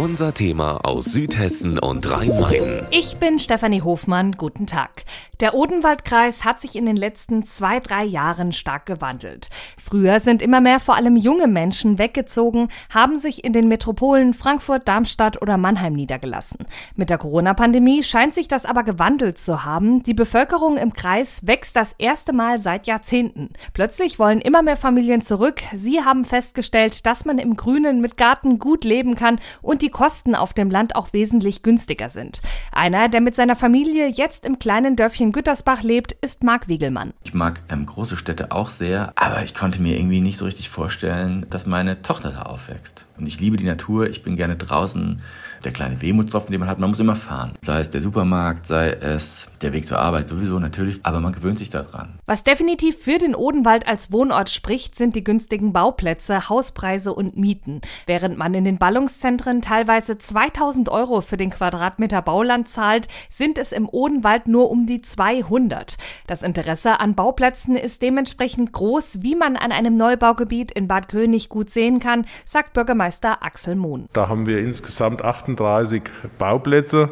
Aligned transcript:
Unser 0.00 0.32
Thema 0.32 0.78
aus 0.86 1.12
Südhessen 1.12 1.78
und 1.78 2.10
Rhein-Main. 2.10 2.86
Ich 2.90 3.18
bin 3.18 3.38
Stefanie 3.38 3.82
Hofmann. 3.82 4.32
Guten 4.32 4.66
Tag. 4.66 5.04
Der 5.40 5.52
Odenwaldkreis 5.52 6.46
hat 6.46 6.58
sich 6.58 6.74
in 6.74 6.86
den 6.86 6.96
letzten 6.96 7.44
zwei, 7.44 7.80
drei 7.80 8.04
Jahren 8.04 8.52
stark 8.52 8.86
gewandelt. 8.86 9.50
Früher 9.76 10.18
sind 10.18 10.40
immer 10.40 10.62
mehr 10.62 10.80
vor 10.80 10.96
allem 10.96 11.16
junge 11.16 11.48
Menschen 11.48 11.98
weggezogen, 11.98 12.68
haben 12.88 13.18
sich 13.18 13.44
in 13.44 13.52
den 13.52 13.68
Metropolen 13.68 14.32
Frankfurt, 14.32 14.88
Darmstadt 14.88 15.42
oder 15.42 15.58
Mannheim 15.58 15.92
niedergelassen. 15.92 16.66
Mit 16.96 17.10
der 17.10 17.18
Corona-Pandemie 17.18 18.02
scheint 18.02 18.32
sich 18.32 18.48
das 18.48 18.64
aber 18.64 18.84
gewandelt 18.84 19.36
zu 19.36 19.66
haben. 19.66 20.02
Die 20.02 20.14
Bevölkerung 20.14 20.78
im 20.78 20.94
Kreis 20.94 21.46
wächst 21.46 21.76
das 21.76 21.94
erste 21.98 22.32
Mal 22.32 22.62
seit 22.62 22.86
Jahrzehnten. 22.86 23.50
Plötzlich 23.74 24.18
wollen 24.18 24.40
immer 24.40 24.62
mehr 24.62 24.78
Familien 24.78 25.20
zurück. 25.20 25.60
Sie 25.76 26.02
haben 26.02 26.24
festgestellt, 26.24 27.04
dass 27.04 27.26
man 27.26 27.36
im 27.36 27.54
Grünen 27.54 28.00
mit 28.00 28.16
Garten 28.16 28.58
gut 28.58 28.84
leben 28.84 29.14
kann 29.14 29.38
und 29.60 29.82
die 29.82 29.89
Kosten 29.90 30.34
auf 30.34 30.54
dem 30.54 30.70
Land 30.70 30.96
auch 30.96 31.12
wesentlich 31.12 31.62
günstiger 31.62 32.10
sind. 32.10 32.40
Einer, 32.72 33.08
der 33.08 33.20
mit 33.20 33.34
seiner 33.34 33.56
Familie 33.56 34.08
jetzt 34.08 34.46
im 34.46 34.58
kleinen 34.58 34.96
Dörfchen 34.96 35.32
Gütersbach 35.32 35.82
lebt, 35.82 36.12
ist 36.12 36.42
Marc 36.44 36.68
Wiegelmann. 36.68 37.12
Ich 37.24 37.34
mag 37.34 37.60
ähm, 37.68 37.86
große 37.86 38.16
Städte 38.16 38.52
auch 38.52 38.70
sehr, 38.70 39.12
aber 39.16 39.42
ich 39.44 39.54
konnte 39.54 39.82
mir 39.82 39.96
irgendwie 39.96 40.20
nicht 40.20 40.38
so 40.38 40.44
richtig 40.44 40.68
vorstellen, 40.68 41.46
dass 41.50 41.66
meine 41.66 42.02
Tochter 42.02 42.30
da 42.30 42.42
aufwächst. 42.42 43.06
Und 43.20 43.26
ich 43.26 43.38
liebe 43.38 43.58
die 43.58 43.64
Natur, 43.64 44.08
ich 44.08 44.22
bin 44.22 44.36
gerne 44.36 44.56
draußen. 44.56 45.20
Der 45.62 45.72
kleine 45.72 46.00
Wehmutstropfen, 46.00 46.52
den 46.52 46.60
man 46.60 46.70
hat, 46.70 46.78
man 46.78 46.88
muss 46.88 47.00
immer 47.00 47.16
fahren. 47.16 47.52
Sei 47.60 47.80
es 47.80 47.90
der 47.90 48.00
Supermarkt, 48.00 48.66
sei 48.66 48.92
es 48.92 49.46
der 49.60 49.74
Weg 49.74 49.86
zur 49.86 49.98
Arbeit, 49.98 50.26
sowieso 50.26 50.58
natürlich, 50.58 51.00
aber 51.02 51.20
man 51.20 51.34
gewöhnt 51.34 51.58
sich 51.58 51.68
daran. 51.68 52.18
Was 52.24 52.44
definitiv 52.44 52.96
für 52.96 53.18
den 53.18 53.34
Odenwald 53.34 53.86
als 53.86 54.10
Wohnort 54.10 54.48
spricht, 54.48 54.96
sind 54.96 55.16
die 55.16 55.24
günstigen 55.24 55.74
Bauplätze, 55.74 56.48
Hauspreise 56.48 57.12
und 57.12 57.36
Mieten. 57.36 57.82
Während 58.06 58.38
man 58.38 58.54
in 58.54 58.64
den 58.64 58.78
Ballungszentren 58.78 59.60
teilweise 59.60 59.79
2000 60.18 60.88
Euro 60.88 61.20
für 61.20 61.36
den 61.36 61.50
Quadratmeter 61.50 62.22
Bauland 62.22 62.68
zahlt, 62.68 63.08
sind 63.28 63.58
es 63.58 63.72
im 63.72 63.88
Odenwald 63.88 64.48
nur 64.48 64.70
um 64.70 64.86
die 64.86 65.00
200. 65.00 65.96
Das 66.26 66.42
Interesse 66.42 67.00
an 67.00 67.14
Bauplätzen 67.14 67.76
ist 67.76 68.02
dementsprechend 68.02 68.72
groß, 68.72 69.22
wie 69.22 69.34
man 69.34 69.56
an 69.56 69.72
einem 69.72 69.96
Neubaugebiet 69.96 70.70
in 70.72 70.88
Bad 70.88 71.08
König 71.08 71.48
gut 71.48 71.70
sehen 71.70 72.00
kann, 72.00 72.26
sagt 72.44 72.72
Bürgermeister 72.72 73.42
Axel 73.42 73.76
Mohn. 73.76 74.08
Da 74.12 74.28
haben 74.28 74.46
wir 74.46 74.58
insgesamt 74.58 75.22
38 75.22 76.02
Bauplätze 76.38 77.10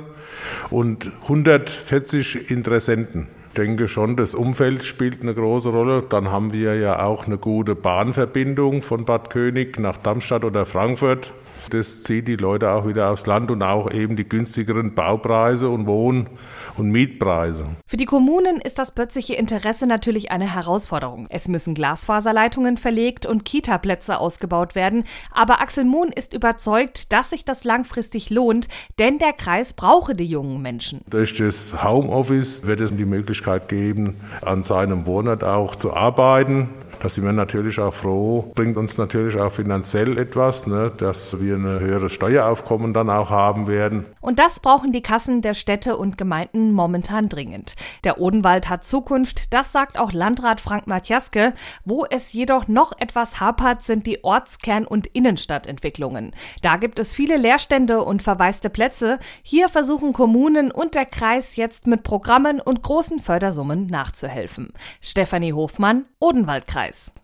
und 0.70 1.11
140 1.22 2.50
Interessenten. 2.50 3.28
Denke 3.59 3.89
schon, 3.89 4.14
das 4.14 4.37
Umfeld 4.37 4.84
spielt 4.84 5.20
eine 5.20 5.34
große 5.34 5.70
Rolle. 5.70 6.05
Dann 6.09 6.31
haben 6.31 6.53
wir 6.53 6.77
ja 6.77 7.03
auch 7.03 7.27
eine 7.27 7.39
gute 7.39 7.75
Bahnverbindung 7.75 8.83
von 8.83 9.05
Bad 9.05 9.31
König 9.31 9.81
nach 9.81 9.97
Darmstadt 9.97 10.45
oder 10.45 10.64
Frankfurt. 10.64 11.33
Das 11.70 12.03
zieht 12.03 12.29
die 12.29 12.36
Leute 12.36 12.70
auch 12.70 12.86
wieder 12.86 13.11
aufs 13.11 13.27
Land 13.27 13.51
und 13.51 13.62
auch 13.62 13.91
eben 13.91 14.17
die 14.17 14.29
günstigeren 14.29 14.95
Baupreise 14.95 15.69
und 15.69 15.86
Wohn- 15.86 16.29
und 16.77 16.91
Mietpreise. 16.91 17.67
Für 17.86 17.97
die 17.97 18.05
Kommunen 18.05 18.61
ist 18.61 18.79
das 18.79 18.95
plötzliche 18.95 19.34
Interesse 19.34 19.86
natürlich 19.86 20.31
eine 20.31 20.55
Herausforderung. 20.55 21.27
Es 21.31 21.48
müssen 21.48 21.75
Glasfaserleitungen 21.75 22.77
verlegt 22.77 23.27
und 23.27 23.45
Kita-Plätze 23.45 24.19
ausgebaut 24.19 24.75
werden. 24.75 25.05
Aber 25.33 25.61
Axel 25.61 25.84
Mohn 25.84 26.11
ist 26.11 26.34
überzeugt, 26.34 27.12
dass 27.12 27.31
sich 27.31 27.45
das 27.45 27.64
langfristig 27.64 28.31
lohnt, 28.31 28.69
denn 28.98 29.19
der 29.19 29.33
Kreis 29.33 29.75
brauche 29.75 30.14
die 30.14 30.27
jungen 30.27 30.62
Menschen. 30.62 31.01
Durch 31.11 31.34
das 31.34 31.83
Homeoffice 31.83 32.67
wird 32.67 32.81
es 32.81 32.95
die 32.95 33.05
Möglichkeit 33.05 33.48
geben, 33.57 34.21
an 34.43 34.63
seinem 34.63 35.07
Wohnort 35.07 35.43
auch 35.43 35.75
zu 35.75 35.95
arbeiten. 35.95 36.69
Da 37.01 37.09
sind 37.09 37.25
wir 37.25 37.33
natürlich 37.33 37.79
auch 37.79 37.95
froh, 37.95 38.51
bringt 38.57 38.77
uns 38.77 38.99
natürlich 38.99 39.39
auch 39.39 39.53
finanziell 39.53 40.19
etwas, 40.19 40.67
ne, 40.67 40.91
dass 40.97 41.41
wir 41.41 41.55
ein 41.55 41.65
höheres 41.65 42.13
Steueraufkommen 42.13 42.93
dann 42.93 43.09
auch 43.09 43.31
haben 43.31 43.69
werden. 43.69 44.05
Und 44.21 44.41
das 44.41 44.59
brauchen 44.59 44.91
die 44.91 45.01
Kassen 45.01 45.41
der 45.41 45.55
Städte 45.55 45.97
und 45.97 46.19
Gemeinden 46.19 46.73
momentan 46.73 47.29
dringend. 47.29 47.75
Der 48.03 48.20
Odenwald 48.20 48.69
hat 48.69 48.85
Zukunft, 48.85 49.53
das 49.53 49.70
sagt 49.70 49.98
auch 49.98 50.13
Landrat 50.13 50.61
Frank 50.61 50.89
Matjaske. 50.89 51.53
Wo 51.85 52.05
es 52.05 52.33
jedoch 52.33 52.67
noch 52.67 52.92
etwas 52.98 53.39
hapert, 53.39 53.85
sind 53.85 54.07
die 54.07 54.25
Ortskern- 54.25 54.87
und 54.87 55.07
Innenstadtentwicklungen. 55.07 56.33
Da 56.63 56.79
gibt 56.79 56.98
es 56.98 57.14
viele 57.14 57.37
Leerstände 57.37 58.03
und 58.03 58.23
verwaiste 58.23 58.70
Plätze. 58.70 59.20
Hier 59.42 59.69
versuchen 59.69 60.13
Kommunen 60.13 60.73
und 60.73 60.97
der 60.97 61.07
Kreis 61.07 61.55
jetzt 61.55 61.87
mit 61.87 62.03
Programmen 62.03 62.61
und 62.61 62.83
großen 62.83 63.20
Fördersummen 63.20 63.87
nachzuhelfen. 63.87 64.73
Stefanie 65.01 65.53
Hofmann, 65.53 66.07
Odenwaldkreis. 66.19 66.88
guys. 66.89 67.13